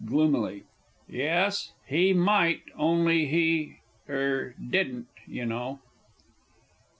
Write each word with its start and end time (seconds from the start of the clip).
(gloomily). 0.03 0.63
Yes, 1.07 1.73
he 1.85 2.11
might 2.11 2.63
only, 2.75 3.27
he 3.27 3.77
er 4.09 4.55
didn't, 4.59 5.05
you 5.27 5.45
know! 5.45 5.79